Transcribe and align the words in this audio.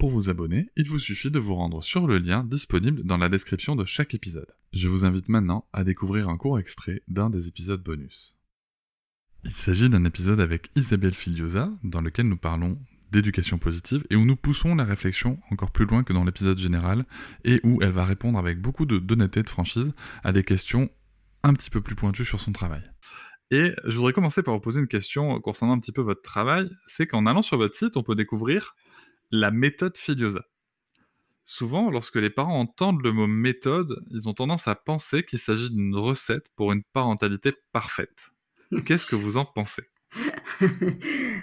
Pour 0.00 0.08
vous 0.08 0.30
abonner, 0.30 0.70
il 0.76 0.88
vous 0.88 0.98
suffit 0.98 1.30
de 1.30 1.38
vous 1.38 1.54
rendre 1.54 1.82
sur 1.82 2.06
le 2.06 2.16
lien 2.16 2.42
disponible 2.42 3.02
dans 3.04 3.18
la 3.18 3.28
description 3.28 3.76
de 3.76 3.84
chaque 3.84 4.14
épisode. 4.14 4.50
Je 4.72 4.88
vous 4.88 5.04
invite 5.04 5.28
maintenant 5.28 5.66
à 5.74 5.84
découvrir 5.84 6.30
un 6.30 6.38
court 6.38 6.58
extrait 6.58 7.02
d'un 7.06 7.28
des 7.28 7.48
épisodes 7.48 7.82
bonus. 7.82 8.34
Il 9.44 9.50
s'agit 9.50 9.90
d'un 9.90 10.06
épisode 10.06 10.40
avec 10.40 10.70
Isabelle 10.74 11.12
Filiosa, 11.12 11.70
dans 11.84 12.00
lequel 12.00 12.28
nous 12.28 12.38
parlons 12.38 12.78
d'éducation 13.12 13.58
positive 13.58 14.02
et 14.08 14.16
où 14.16 14.24
nous 14.24 14.36
poussons 14.36 14.74
la 14.74 14.84
réflexion 14.84 15.38
encore 15.50 15.70
plus 15.70 15.84
loin 15.84 16.02
que 16.02 16.14
dans 16.14 16.24
l'épisode 16.24 16.58
général 16.58 17.04
et 17.44 17.60
où 17.62 17.82
elle 17.82 17.92
va 17.92 18.06
répondre 18.06 18.38
avec 18.38 18.58
beaucoup 18.58 18.86
d'honnêteté, 18.86 19.42
de 19.42 19.50
franchise 19.50 19.92
à 20.24 20.32
des 20.32 20.44
questions 20.44 20.88
un 21.42 21.52
petit 21.52 21.68
peu 21.68 21.82
plus 21.82 21.94
pointues 21.94 22.24
sur 22.24 22.40
son 22.40 22.52
travail. 22.52 22.90
Et 23.50 23.74
je 23.84 23.96
voudrais 23.96 24.14
commencer 24.14 24.42
par 24.42 24.54
vous 24.54 24.60
poser 24.60 24.80
une 24.80 24.88
question 24.88 25.38
concernant 25.40 25.74
un 25.74 25.78
petit 25.78 25.92
peu 25.92 26.00
votre 26.00 26.22
travail. 26.22 26.70
C'est 26.86 27.06
qu'en 27.06 27.26
allant 27.26 27.42
sur 27.42 27.58
votre 27.58 27.74
site, 27.74 27.98
on 27.98 28.02
peut 28.02 28.14
découvrir 28.14 28.74
la 29.30 29.50
méthode 29.50 29.96
Filiosa. 29.96 30.44
Souvent, 31.44 31.90
lorsque 31.90 32.16
les 32.16 32.30
parents 32.30 32.60
entendent 32.60 33.02
le 33.02 33.12
mot 33.12 33.26
méthode, 33.26 34.04
ils 34.10 34.28
ont 34.28 34.34
tendance 34.34 34.68
à 34.68 34.74
penser 34.74 35.24
qu'il 35.24 35.38
s'agit 35.38 35.70
d'une 35.70 35.96
recette 35.96 36.48
pour 36.54 36.72
une 36.72 36.84
parentalité 36.92 37.52
parfaite. 37.72 38.30
Qu'est-ce 38.86 39.06
que 39.06 39.16
vous 39.16 39.36
en 39.36 39.44
pensez? 39.44 39.82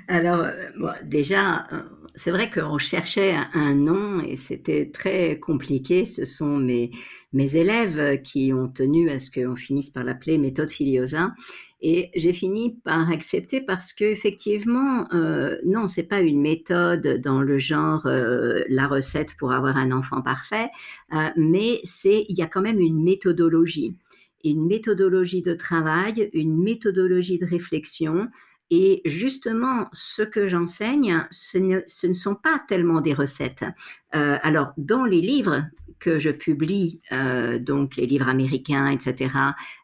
Alors, 0.07 0.41
euh, 0.41 0.69
bon, 0.77 0.93
déjà, 1.03 1.67
euh, 1.73 1.83
c'est 2.17 2.31
vrai 2.31 2.49
qu'on 2.49 2.77
cherchait 2.77 3.35
un, 3.53 3.73
nom 3.73 4.21
et 4.21 4.35
c'était 4.35 4.89
très 4.91 5.39
compliqué. 5.39 6.05
Ce 6.05 6.25
sont 6.25 6.57
mes, 6.57 6.91
mes 7.31 7.55
élèves 7.55 8.21
qui 8.23 8.51
ont 8.53 8.67
tenu 8.67 9.09
à 9.09 9.19
ce 9.19 9.31
qu'on 9.31 9.55
finisse 9.55 9.89
par 9.89 10.03
l'appeler 10.03 10.37
méthode 10.37 10.69
Filiosa. 10.69 11.33
Et 11.79 12.09
j'ai 12.15 12.33
fini 12.33 12.79
par 12.83 13.11
accepter 13.11 13.61
parce 13.61 13.93
que 13.93 14.03
effectivement, 14.03 15.07
euh, 15.13 15.57
non, 15.63 15.87
c'est 15.87 16.03
pas 16.03 16.21
une 16.21 16.41
méthode 16.41 17.21
dans 17.21 17.41
le 17.41 17.59
genre 17.59 18.07
euh, 18.07 18.61
la 18.67 18.87
recette 18.87 19.35
pour 19.37 19.51
avoir 19.51 19.77
un 19.77 19.91
enfant 19.91 20.23
parfait, 20.23 20.69
euh, 21.13 21.29
mais 21.35 21.79
c'est 21.83 22.25
il 22.29 22.37
y 22.37 22.41
a 22.41 22.47
quand 22.47 22.61
même 22.61 22.79
une 22.79 23.03
méthodologie, 23.03 23.95
une 24.43 24.65
méthodologie 24.65 25.43
de 25.43 25.53
travail, 25.53 26.31
une 26.33 26.57
méthodologie 26.57 27.37
de 27.37 27.45
réflexion. 27.45 28.27
Et 28.69 29.01
justement, 29.05 29.87
ce 29.93 30.23
que 30.23 30.47
j'enseigne, 30.47 31.25
ce 31.31 31.57
ne, 31.57 32.13
sont 32.13 32.35
pas 32.35 32.61
tellement 32.67 32.99
des 32.99 33.13
recettes. 33.13 33.63
Euh, 34.13 34.37
alors, 34.41 34.73
dans 34.77 35.05
les 35.05 35.21
livres 35.21 35.63
que 35.99 36.19
je 36.19 36.29
publie, 36.29 37.01
euh, 37.11 37.59
donc 37.59 37.95
les 37.95 38.05
livres 38.05 38.27
américains, 38.27 38.89
etc., 38.89 39.31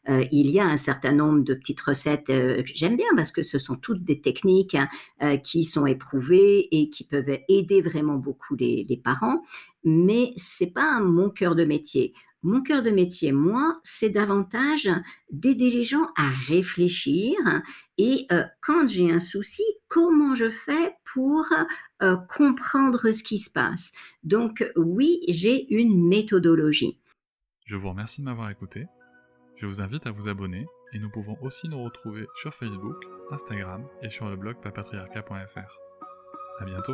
euh, 0.10 0.24
il 0.32 0.52
y 0.52 0.60
a 0.60 0.66
un 0.66 0.78
certain 0.78 1.14
nombre 1.14 1.42
de 1.42 1.54
petites 1.54 1.82
recettes 1.82 2.26
que 2.28 2.64
j'aime 2.66 2.98
bien 2.98 3.08
parce 3.16 3.32
que 3.32 3.42
ce 3.42 3.58
sont 3.58 3.76
toutes 3.76 4.04
des 4.04 4.22
techniques 4.22 4.76
hein, 4.76 5.38
qui 5.38 5.64
sont 5.64 5.86
éprouvées 5.86 6.68
et 6.72 6.90
qui 6.90 7.06
peuvent 7.06 7.40
aider 7.48 7.82
vraiment 7.82 8.16
beaucoup 8.16 8.56
les, 8.56 8.86
les 8.88 8.98
parents. 8.98 9.42
Mais 9.86 10.34
c'est 10.38 10.74
pas 10.74 11.00
mon 11.00 11.30
cœur 11.30 11.56
de 11.56 11.66
métier. 11.66 12.14
Mon 12.44 12.62
cœur 12.62 12.84
de 12.84 12.90
métier, 12.90 13.32
moi, 13.32 13.80
c'est 13.84 14.10
davantage 14.10 14.90
d'aider 15.32 15.72
les 15.72 15.86
gens 15.86 16.10
à 16.18 16.30
réfléchir 16.48 17.34
et 17.98 18.26
euh, 18.32 18.44
quand 18.62 18.88
j'ai 18.88 19.12
un 19.12 19.20
souci, 19.20 19.64
comment 19.88 20.36
je 20.36 20.50
fais 20.50 20.96
pour 21.14 21.46
euh, 22.02 22.18
comprendre 22.36 23.12
ce 23.12 23.24
qui 23.24 23.38
se 23.38 23.50
passe? 23.50 23.92
Donc 24.24 24.64
oui, 24.76 25.22
j'ai 25.30 25.74
une 25.74 26.08
méthodologie. 26.08 27.00
Je 27.66 27.78
vous 27.78 27.90
remercie 27.90 28.22
de 28.22 28.26
m'avoir 28.26 28.50
écouté. 28.50 28.88
Je 29.56 29.66
vous 29.66 29.82
invite 29.82 30.06
à 30.08 30.12
vous 30.12 30.28
abonner 30.28 30.66
et 30.94 31.00
nous 31.00 31.10
pouvons 31.10 31.38
aussi 31.42 31.70
nous 31.70 31.84
retrouver 31.84 32.26
sur 32.42 32.54
Facebook, 32.54 32.98
Instagram 33.32 33.86
et 34.02 34.10
sur 34.10 34.30
le 34.30 34.36
blog 34.36 34.58
papatriarca.fr. 34.62 35.80
À 36.60 36.66
bientôt. 36.66 36.94